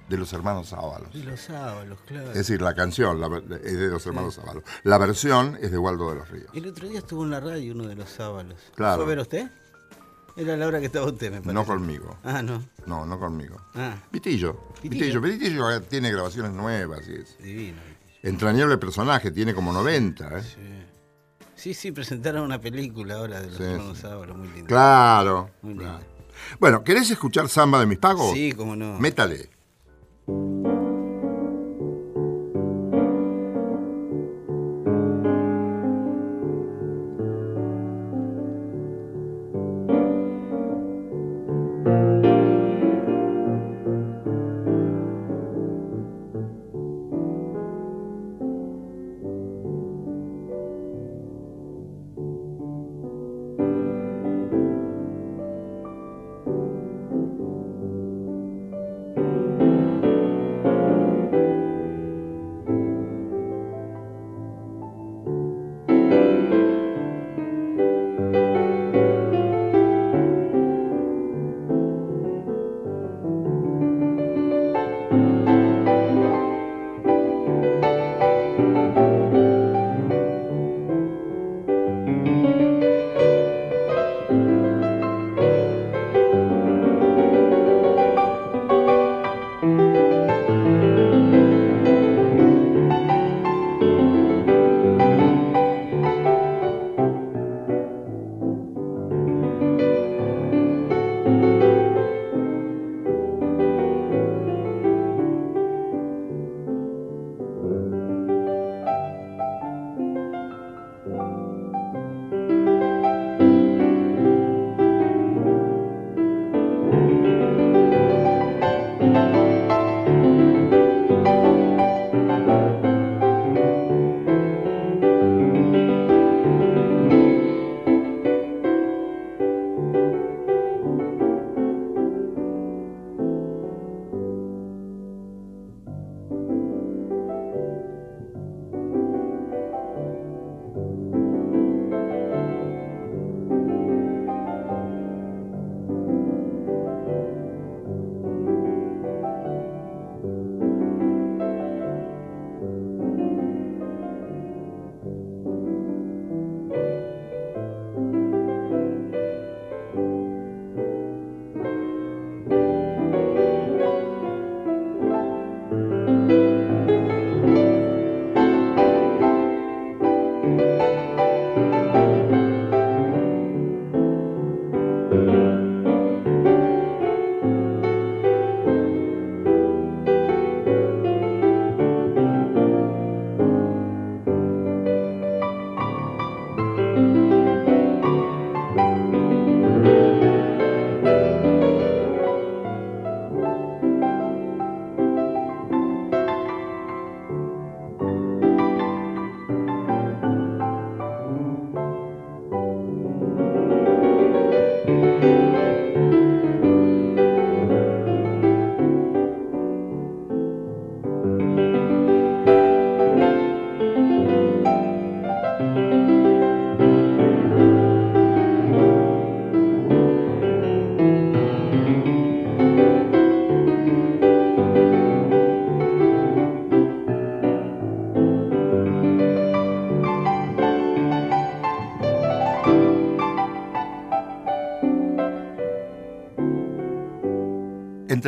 [0.08, 1.14] de los hermanos Ábalos.
[1.14, 2.30] Y los sábados, claro.
[2.30, 3.28] Es decir, la canción la
[3.62, 4.64] es de los hermanos Ábalos.
[4.82, 6.50] La versión es de Waldo de los Ríos.
[6.52, 8.56] El otro día estuvo en la radio uno de los sábados.
[8.74, 8.96] Claro.
[8.96, 9.48] ¿Fue a ver usted?
[10.36, 11.52] Era la hora que estaba usted, me parece.
[11.54, 12.18] No conmigo.
[12.24, 12.62] Ah, no.
[12.86, 13.56] No, no conmigo.
[13.74, 14.68] Ah, Vitillo.
[14.82, 15.20] Vitillo.
[15.20, 15.20] Vitillo.
[15.20, 17.38] Vitillo tiene grabaciones nuevas y es.
[17.38, 17.78] divino.
[18.22, 20.38] Entrañable personaje, tiene como 90.
[20.38, 20.42] ¿eh?
[21.54, 24.06] Sí, sí, presentaron una película ahora de los Sí, hermanos sí.
[24.34, 24.66] Muy linda.
[24.66, 25.50] Claro.
[25.62, 25.84] Muy lindo.
[25.84, 26.04] claro.
[26.58, 28.32] Bueno, ¿querés escuchar Samba de mis pagos?
[28.32, 28.98] Sí, cómo no.
[28.98, 29.50] Métale.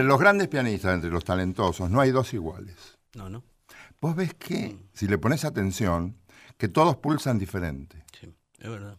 [0.03, 2.76] Los grandes pianistas, entre los talentosos, no hay dos iguales.
[3.14, 3.43] No, no.
[4.01, 6.16] Vos ves que, si le pones atención,
[6.57, 8.99] que todos pulsan diferente Sí, es verdad.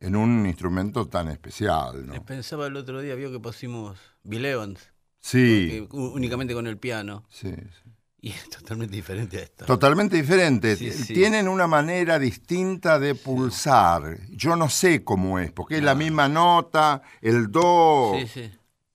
[0.00, 2.14] en un instrumento tan especial, ¿no?
[2.14, 7.24] Eh, Pensaba el otro día, vio que pusimos Bill Evans, Sí, únicamente con el piano,
[7.28, 7.90] sí, sí.
[8.20, 9.64] y es totalmente diferente a esto.
[9.66, 10.76] Totalmente diferente.
[10.76, 11.12] Sí, sí.
[11.12, 14.18] Tienen una manera distinta de pulsar.
[14.30, 18.50] Yo no sé cómo es, porque es la misma nota, el do Sí, sí.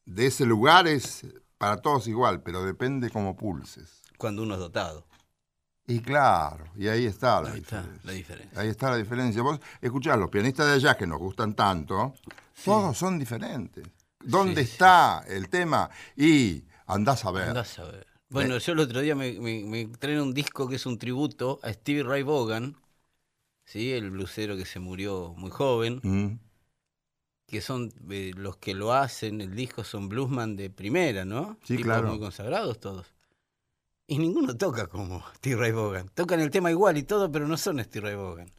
[0.06, 1.26] De ese lugar es
[1.58, 4.02] para todos igual, pero depende cómo pulses.
[4.18, 5.06] Cuando uno es dotado.
[5.86, 8.02] Y claro, y ahí está la Ahí está diferencia.
[8.06, 8.62] la diferencia.
[8.62, 9.42] Ahí está la diferencia.
[9.42, 12.14] Vos escuchás, los pianistas de allá que nos gustan tanto,
[12.64, 13.86] todos son diferentes.
[14.24, 14.72] ¿Dónde Sí, sí.
[14.74, 15.90] está el tema?
[16.16, 17.50] Y andás a ver.
[17.50, 18.08] Andás a ver.
[18.30, 21.60] Bueno, yo el otro día me, me, me traen un disco que es un tributo
[21.62, 22.78] a Stevie Ray Vaughan,
[23.66, 23.92] ¿sí?
[23.92, 26.40] el blusero que se murió muy joven, Mm,
[27.54, 31.58] que son eh, los que lo hacen, el disco son bluesman de primera, ¿no?
[31.64, 32.10] Sí, Tipos claro.
[32.10, 33.06] muy consagrados todos.
[34.08, 36.10] Y ninguno toca como Stevie Ray Vaughan.
[36.16, 38.50] Tocan el tema igual y todo, pero no son Stevie Ray Vaughan.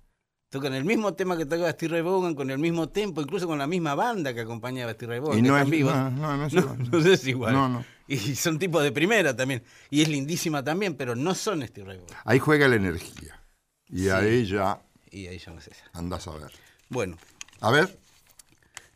[0.48, 3.58] Tocan el mismo tema que tocaba Stevie Ray Vaughan con el mismo tempo, incluso con
[3.58, 5.38] la misma banda que acompañaba a Stevie Ray Vaughan.
[5.38, 5.92] Y no es, vivos.
[5.92, 6.90] no, no, no es igual.
[6.90, 7.52] no es igual.
[7.52, 7.84] No, no.
[8.06, 9.64] Y son tipos de primera también.
[9.90, 12.16] Y es lindísima también, pero no son Steve Ray Vaughan.
[12.24, 13.42] Ahí juega la energía.
[13.88, 14.08] Y Sí.
[14.10, 14.80] ahí ya
[15.10, 15.70] Y ahí ya no esa.
[15.92, 16.52] andás a ver.
[16.88, 17.16] Bueno,
[17.60, 17.98] A ver.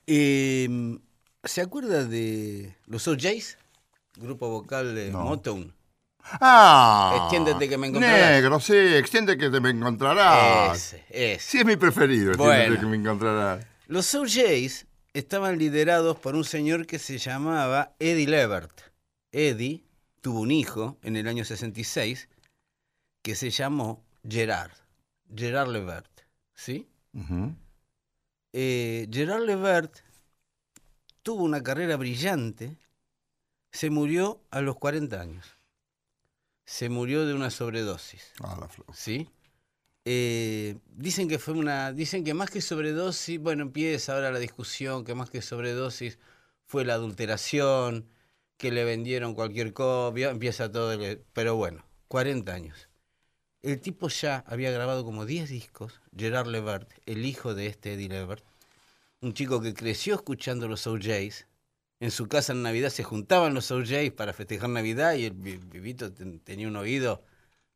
[0.09, 0.99] Eh,
[1.45, 3.59] ¿se acuerda de los OJs?
[4.17, 5.23] Grupo vocal de No.
[5.25, 5.75] Motown.
[6.41, 7.15] ¡Ah!
[7.23, 8.31] Extiéndete que me encontrarás.
[8.33, 10.77] Negro, sí, extiende que te me encontrarás.
[10.95, 11.41] Ese, ese.
[11.51, 12.81] Sí, es mi preferido, extiéndete Bueno.
[12.81, 13.65] que me encontrarás.
[13.87, 18.81] Los OJs estaban liderados por un señor que se llamaba Eddie Levert.
[19.33, 19.85] Eddie
[20.21, 22.29] tuvo un hijo en el año 66
[23.23, 24.73] que se llamó Gerard.
[25.35, 26.11] Gerard Levert.
[26.55, 26.89] ¿Sí?
[27.15, 27.55] Ujú.
[28.53, 29.99] Eh, Gerard Levert
[31.23, 32.77] tuvo una carrera brillante,
[33.71, 35.57] se murió a los 40 años.
[36.65, 38.87] Se murió de una sobredosis, Ah, la flor.
[38.95, 39.29] ¿sí?
[40.05, 45.05] Eh, dicen que fue una, dicen que más que sobredosis, bueno, empieza ahora la discusión
[45.05, 46.19] que más que sobredosis
[46.67, 48.09] fue la adulteración,
[48.57, 52.88] que le vendieron cualquier copia, empieza todo, el- pero bueno, 40 años.
[53.63, 58.09] El tipo ya había grabado como 10 discos, Gerard Levert, el hijo de este Eddie
[58.09, 58.45] Levert,
[59.21, 61.47] un chico que creció escuchando los OJs.
[62.01, 65.59] En su casa en Navidad se juntaban los OJs para festejar Navidad y el vi-
[65.59, 67.25] vivito ten- tenía un oído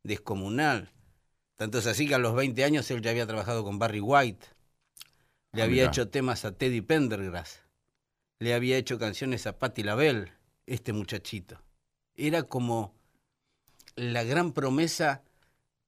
[0.05, 0.93] descomunal.
[1.57, 4.47] Tanto es así que a los 20 años él ya había trabajado con Barry White,
[5.53, 7.63] le Ah, había hecho temas a Teddy Pendergrass,
[8.41, 10.33] le había hecho canciones a Patti LaBelle,
[10.67, 11.63] este muchachito.
[12.17, 12.95] Era como
[13.97, 15.23] la gran promesa,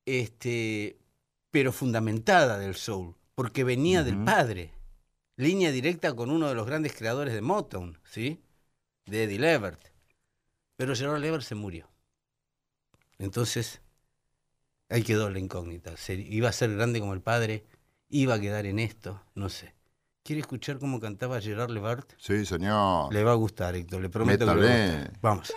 [0.07, 0.99] este,
[1.51, 4.73] pero fundamentada del soul, porque venía del padre,
[5.37, 8.41] línea directa con uno de los grandes creadores de Motown, ¿sí?
[9.07, 9.81] De Eddie Levert.
[10.77, 11.89] Pero Gerard Levert se murió.
[13.19, 13.81] Entonces,
[14.89, 15.97] ahí quedó la incógnita.
[15.97, 17.65] Se- ¿Iba a ser grande como el padre?
[18.09, 19.23] ¿Iba a quedar en esto?
[19.35, 19.75] No sé.
[20.23, 22.13] ¿Quiere escuchar cómo cantaba Gerard Levert?
[22.19, 23.13] Sí, señor.
[23.13, 24.97] Le va a gustar, Héctor, le prometo que le va a Métale.
[25.03, 25.21] gustar.
[25.21, 25.53] Vamos.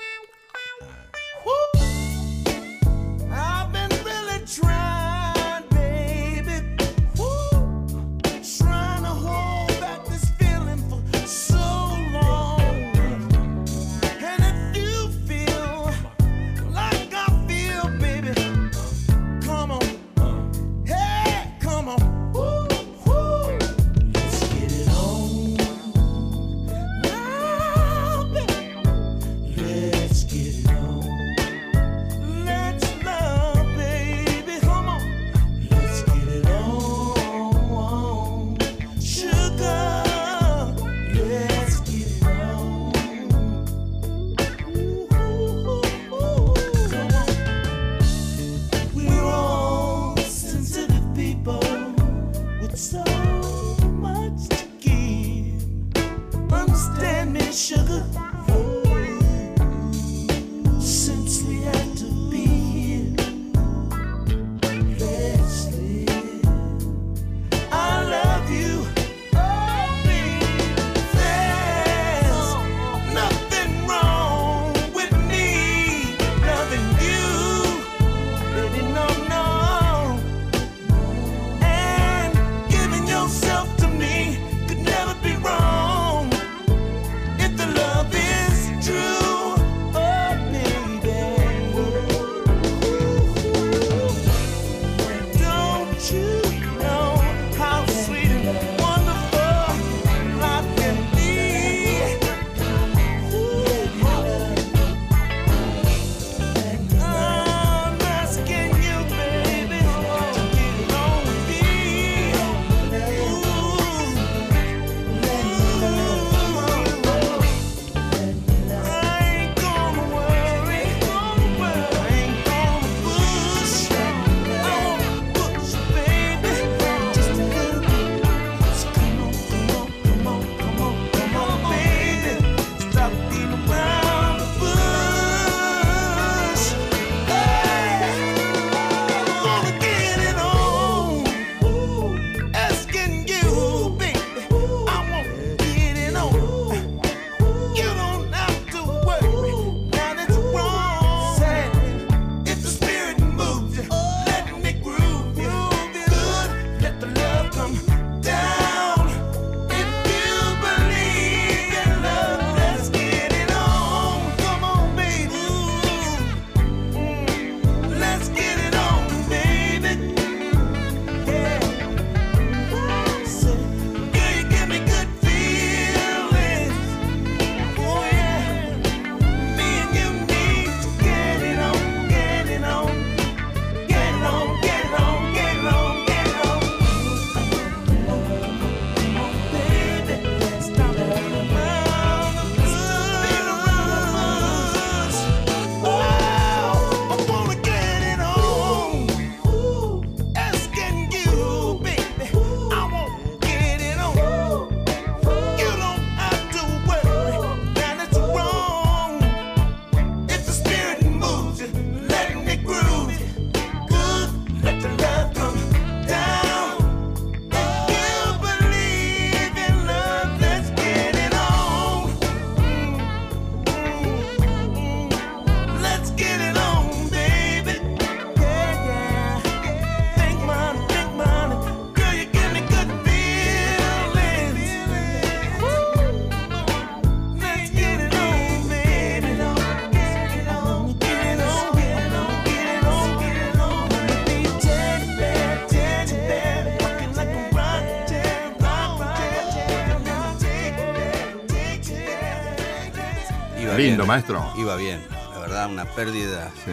[253.97, 254.53] Lindo, maestro.
[254.55, 256.51] Iba bien, la verdad, una pérdida.
[256.63, 256.71] Sí.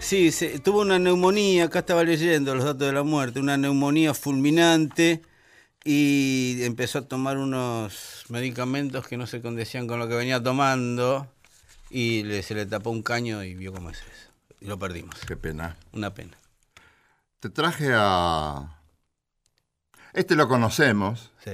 [0.00, 4.14] Sí, se- tuvo una neumonía, acá estaba leyendo los datos de la muerte, una neumonía
[4.14, 5.20] fulminante
[5.84, 11.30] y empezó a tomar unos medicamentos que no se condecían con lo que venía tomando
[11.90, 14.30] y le- se le tapó un caño y vio cómo es eso.
[14.62, 15.16] Y lo perdimos.
[15.26, 15.76] Qué pena.
[15.92, 16.32] Una pena.
[17.40, 18.80] Te traje a.
[20.14, 21.30] Este lo conocemos.
[21.44, 21.50] Sí.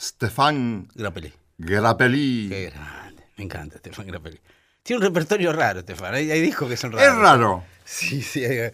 [0.00, 1.32] Stefan Grappelli.
[1.58, 2.48] Grappelli.
[2.48, 3.05] Qué grande.
[3.36, 4.40] Me encanta Estefan Grappelli.
[4.82, 6.14] Tiene un repertorio raro, Estefan.
[6.14, 7.08] Hay, hay discos que son raros.
[7.08, 7.64] Es raro.
[7.84, 8.44] Sí, sí.
[8.44, 8.72] hay-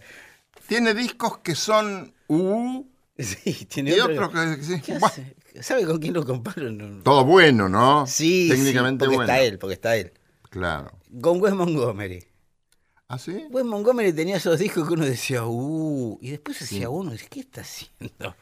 [0.67, 2.83] Tiene discos que son uh,
[3.17, 5.61] sí tiene y otro- otros que, sí.
[5.61, 6.67] ¿Sabe con quién lo comparo?
[7.03, 8.07] Todo bueno, ¿no?
[8.07, 9.31] Sí, Técnicamente sí, porque bueno.
[9.33, 10.13] está él, porque está él.
[10.49, 10.91] Claro.
[11.21, 12.25] Con Wes Montgomery.
[13.07, 13.45] ¿Ah, sí?
[13.51, 17.27] Wes Montgomery tenía esos discos que uno decía, uh, y después hacía uno, y dice,
[17.29, 18.35] ¿qué está haciendo?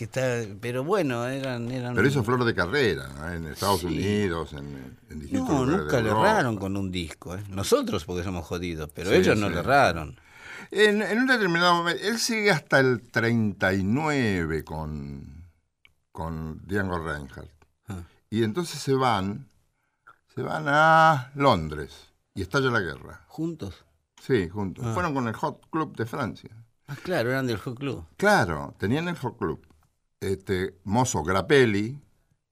[0.00, 1.94] Que está, pero bueno, eran, eran.
[1.94, 3.30] Pero hizo flor de carrera, ¿no?
[3.34, 3.86] En Estados Sí.
[3.88, 7.42] Unidos, en, en distintos No, nunca le erraron con un disco, ¿eh?
[7.50, 9.52] Nosotros porque somos jodidos, pero Sí, ellos no sí.
[9.52, 10.18] le erraron.
[10.70, 15.44] En, en un determinado momento, él sigue hasta el 39 con,
[16.12, 17.50] con Django Reinhardt.
[17.88, 17.98] Ah.
[18.30, 19.48] Y entonces se van,
[20.34, 23.20] se van a Londres y estalla la guerra.
[23.26, 23.84] ¿Juntos?
[24.18, 24.82] Sí, juntos.
[24.88, 24.94] Ah.
[24.94, 26.48] Fueron con el Hot Club de Francia.
[26.86, 28.06] Ah, claro, eran del Hot Club.
[28.16, 29.66] Claro, tenían el Hot Club.
[30.30, 31.98] Este, Mozo Grappelli.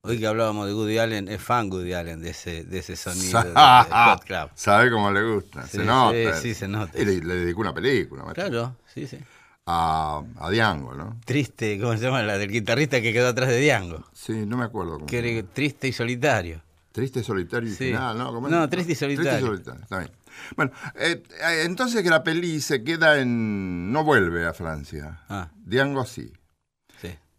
[0.00, 3.42] Hoy que hablábamos de Woody Allen, es fan Woody Allen de ese, de ese sonido
[3.44, 4.90] de, Sabe Hot Club.
[4.90, 6.34] cómo le gusta, Sí, se nota.
[6.36, 6.98] sí, sí, se nota.
[6.98, 9.18] Y le, le dedicó una película maestro, Claro, sí, sí.
[9.66, 11.20] a, a Diango, ¿no?
[11.26, 12.22] Triste, ¿cómo se llama?
[12.22, 14.02] La del guitarrista que quedó atrás de Diango.
[14.14, 15.04] Sí, no me acuerdo cómo.
[15.06, 16.62] Que era triste y solitario.
[16.92, 17.84] Triste, solitario y Sí.
[17.88, 18.32] final, ¿no?
[18.32, 18.52] ¿Cómo es?
[18.52, 19.38] No, triste y Triste solitario.
[19.44, 20.10] y solitario, está bien.
[20.56, 23.92] Bueno, eh, eh, entonces Grappelli se queda en...
[23.92, 25.20] no vuelve a Francia.
[25.28, 26.32] Ah, Diango sí.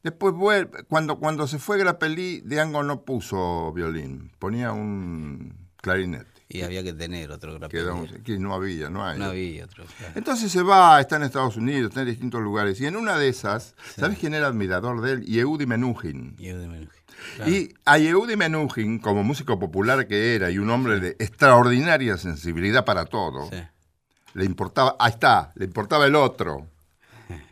[0.03, 6.27] Después vuelve, cuando, cuando se fue Grappelli, Diango no puso violín, ponía un clarinete.
[6.51, 8.21] Y había que tener otro grapelli.
[8.23, 9.19] Que no había, no hay.
[9.19, 9.83] No había otro.
[9.97, 10.13] claro.
[10.15, 12.81] Entonces se va, está en Estados Unidos, está en distintos lugares.
[12.81, 15.25] Y en una de esas, ¿sabes quién era admirador de él?
[15.25, 16.35] Yehudi Menuhin.
[16.39, 16.89] Y Eudie Menuhin.
[17.35, 17.51] Claro.
[17.51, 22.83] Y a Yehudi Menuhin, como músico popular que era y un hombre de extraordinaria sensibilidad
[22.83, 23.57] para todo, Sí.
[24.33, 26.65] le importaba, ahí está, le importaba el otro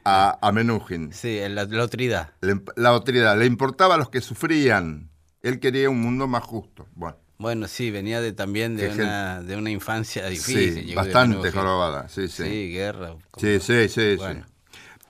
[0.05, 1.11] a, a Menuhin.
[1.13, 2.33] Sí, la, la otridad.
[2.41, 5.09] Le- la autoridad, le importaba a los que sufrían.
[5.41, 6.87] Él quería un mundo más justo.
[6.95, 10.87] Bueno, Bueno, sí, venía de, también de una, de una infancia difícil.
[10.87, 12.09] sí, bastante jorobada.
[12.09, 12.43] Sí, sí.
[12.43, 13.15] Sí, guerra.
[13.37, 14.45] Sí, sí, sí, Bueno.
[14.45, 14.53] sí.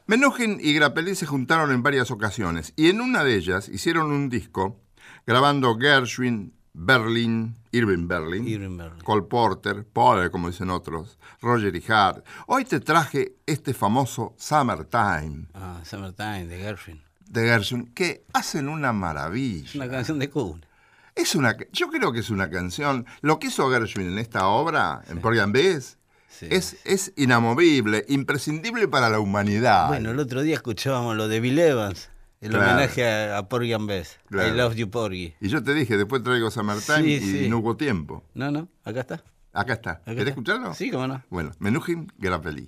[0.05, 4.30] Menuhin y Grappelli se juntaron en varias ocasiones y en una de ellas hicieron un
[4.30, 4.80] disco
[5.26, 9.03] grabando Gershwin, Berlin, Irving Berlin, Irving Berlin.
[9.03, 12.25] Cole Porter, Paul, como dicen otros, Roger y Hart.
[12.47, 17.01] Hoy te traje este famoso Summertime Ah, Summertime de Gershwin.
[17.30, 19.65] de Gershwin que hacen una maravilla.
[19.65, 20.61] Es una canción de cuna.
[21.15, 23.05] Es una, yo creo que es una canción.
[23.21, 25.97] Lo que hizo Gershwin en esta obra, en Porgy Bess,
[26.30, 26.45] Sí.
[26.51, 29.88] es, es inamovible, imprescindible para la humanidad.
[29.88, 32.09] Bueno, el otro día escuchábamos lo de Bill Evans,
[32.41, 32.71] el Claro.
[32.71, 34.19] homenaje a, a Porgy and Bess.
[34.29, 34.53] Claro.
[34.53, 35.33] I love you, Porgy.
[35.41, 37.49] Y yo te dije, después traigo Summertime Sí, y sí.
[37.49, 38.23] no hubo tiempo.
[38.33, 39.23] No, no, acá está.
[39.53, 39.91] Acá está.
[39.91, 40.29] acá ¿Querés está.
[40.31, 40.73] escucharlo?
[40.73, 41.23] Sí, cómo no.
[41.29, 42.67] Bueno, Menuhin Grappelli.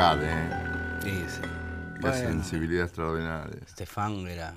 [0.00, 0.98] Tocar, ¿eh?
[1.02, 1.40] Sí, sí.
[1.42, 3.60] Qué Bueno, sensibilidad extraordinaria.
[3.66, 4.54] Estefan era,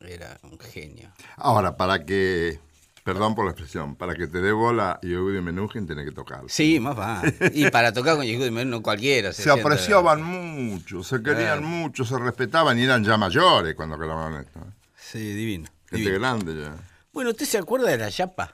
[0.00, 1.12] era un genio.
[1.36, 2.58] Ahora, para que,
[3.04, 6.42] perdón por la expresión, para que te dé bola Yehudi Menuhin tiene que tocar.
[6.48, 7.22] Sí, más va.
[7.54, 9.32] Y para tocar con Yehudi Menuhin, no cualquiera.
[9.32, 11.62] Se sienta- apreciaban mucho, se querían Claro.
[11.62, 14.58] mucho, se respetaban y eran ya mayores cuando grababan esto.
[14.58, 14.72] ¿eh?
[14.96, 15.68] Sí, divino.
[15.90, 16.18] Gente divino.
[16.18, 16.74] grande ya.
[17.12, 18.52] Bueno, ¿usted se acuerda de la yapa?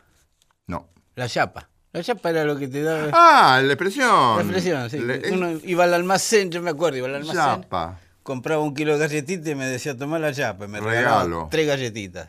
[0.66, 0.90] No.
[1.14, 1.70] La yapa.
[1.92, 3.08] La yapa era lo que te daba...
[3.12, 4.36] Ah, la expresión.
[4.36, 4.98] La expresión, sí.
[4.98, 7.36] Le- Uno iba al almacén, yo me acuerdo, iba al almacén.
[7.36, 7.98] Yapa.
[8.22, 10.66] Compraba un kilo de galletitas y me decía, tomá la yapa.
[10.66, 11.20] Y me Regalo.
[11.24, 12.28] regalaba tres galletitas.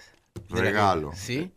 [0.49, 1.11] Regalo.
[1.13, 1.51] ¿Sí?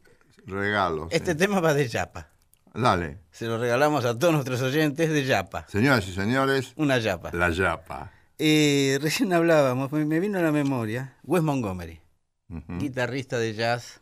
[0.47, 1.09] Regalo.
[1.11, 1.17] sí.
[1.17, 2.29] Este tema va de yapa.
[2.75, 3.19] Dale.
[3.31, 5.67] Se lo regalamos a todos nuestros oyentes de yapa.
[5.69, 7.31] Señoras y señores, Una yapa.
[7.33, 8.11] la yapa.
[8.39, 12.01] Eh, recién hablábamos, me vino a la memoria, Wes Montgomery,
[12.49, 14.01] guitarrista de jazz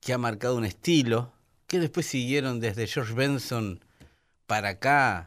[0.00, 1.32] que ha marcado un estilo
[1.74, 3.80] que después siguieron desde George Benson
[4.46, 5.26] para acá.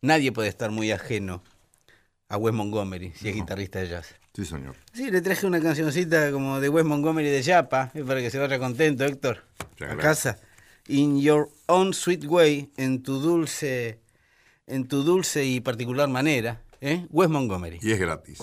[0.00, 1.42] Nadie puede estar muy ajeno
[2.28, 4.14] a Wes Montgomery si es guitarrista de jazz.
[4.32, 4.76] Sí, señor.
[4.92, 8.60] Sí, le traje una cancioncita como de Wes Montgomery de Yapa, para que se vaya
[8.60, 9.42] contento, Héctor,
[9.80, 10.38] a casa.
[10.86, 13.98] In your own sweet way, en tu dulce,
[14.68, 17.08] en tu dulce y particular manera, ¿eh?
[17.10, 17.80] Wes Montgomery.
[17.82, 18.38] Y es gratis.